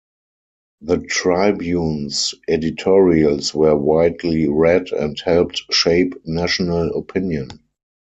[0.81, 7.49] The "Tribune"s editorials were widely read and helped shape national opinion.